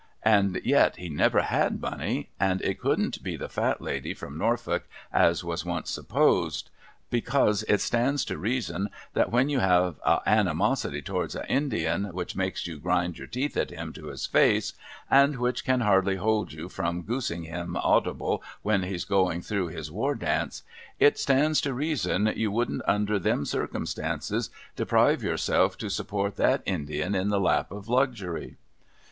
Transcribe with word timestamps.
And 0.25 0.59
yet 0.63 0.95
be 0.95 1.09
never 1.09 1.43
had 1.43 1.79
money. 1.79 2.31
And 2.39 2.59
it 2.63 2.79
couldn't 2.81 3.21
be 3.21 3.37
the 3.37 3.47
Fat 3.47 3.81
Lady 3.83 4.15
from 4.15 4.35
Norfolk, 4.35 4.87
as 5.13 5.43
was 5.43 5.63
once 5.63 5.95
suj)posed; 5.95 6.69
because 7.11 7.61
it 7.67 7.81
stands 7.81 8.25
to 8.25 8.39
reason 8.39 8.89
that 9.13 9.31
when 9.31 9.47
you 9.47 9.59
have 9.59 9.99
a 10.03 10.17
animosity 10.25 11.03
towards 11.03 11.35
a 11.35 11.47
Indian, 11.47 12.05
which 12.13 12.35
makes 12.35 12.65
you 12.65 12.79
grind 12.79 13.19
your 13.19 13.27
teeth 13.27 13.55
at 13.55 13.69
him 13.69 13.93
to 13.93 14.07
his 14.07 14.25
face, 14.25 14.73
and 15.07 15.35
which 15.37 15.63
can 15.63 15.81
hardly 15.81 16.15
hold 16.15 16.51
you 16.51 16.67
from 16.67 17.03
(Joosing 17.05 17.43
him 17.45 17.77
audible 17.77 18.41
when 18.63 18.81
he's 18.81 19.05
going 19.05 19.43
through 19.43 19.67
his 19.67 19.91
War 19.91 20.15
Dance— 20.15 20.63
it 21.07 21.19
stands 21.19 21.61
to 21.61 21.75
reason 21.75 22.25
you 22.35 22.49
wouldn't 22.49 22.81
under 22.87 23.19
them 23.19 23.45
circumstances 23.45 24.49
deprive 24.75 25.21
yourself, 25.21 25.77
to 25.77 25.91
support 25.91 26.37
that 26.37 26.63
Indian 26.65 27.13
in 27.13 27.29
the 27.29 27.39
lap 27.39 27.69
of 27.71 27.87
luxury. 27.87 28.57